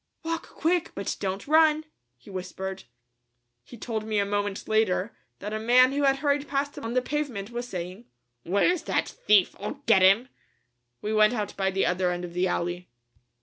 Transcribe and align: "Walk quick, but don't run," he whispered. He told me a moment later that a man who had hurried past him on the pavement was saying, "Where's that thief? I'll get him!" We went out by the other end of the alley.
"Walk 0.23 0.47
quick, 0.49 0.93
but 0.95 1.15
don't 1.19 1.47
run," 1.47 1.85
he 2.17 2.31
whispered. 2.31 2.85
He 3.63 3.77
told 3.77 4.03
me 4.03 4.17
a 4.17 4.25
moment 4.25 4.67
later 4.67 5.15
that 5.37 5.53
a 5.53 5.59
man 5.59 5.91
who 5.91 6.01
had 6.05 6.15
hurried 6.15 6.47
past 6.47 6.75
him 6.75 6.83
on 6.83 6.95
the 6.95 7.03
pavement 7.03 7.51
was 7.51 7.67
saying, 7.67 8.05
"Where's 8.41 8.81
that 8.85 9.07
thief? 9.09 9.55
I'll 9.59 9.83
get 9.85 10.01
him!" 10.01 10.29
We 11.03 11.13
went 11.13 11.33
out 11.35 11.55
by 11.55 11.69
the 11.69 11.85
other 11.85 12.09
end 12.09 12.25
of 12.25 12.33
the 12.33 12.47
alley. 12.47 12.89